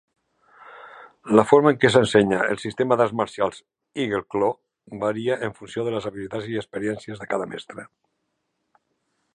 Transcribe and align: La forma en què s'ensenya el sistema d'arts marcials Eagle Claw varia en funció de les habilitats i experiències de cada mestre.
La 1.39 1.43
forma 1.49 1.73
en 1.73 1.75
què 1.83 1.91
s'ensenya 1.95 2.39
el 2.53 2.57
sistema 2.63 2.97
d'arts 3.01 3.13
marcials 3.19 3.61
Eagle 4.05 4.23
Claw 4.35 4.55
varia 5.05 5.37
en 5.49 5.55
funció 5.61 5.85
de 5.89 5.95
les 5.97 6.09
habilitats 6.11 6.51
i 6.55 6.61
experiències 6.63 7.23
de 7.25 7.31
cada 7.35 7.51
mestre. 7.53 7.89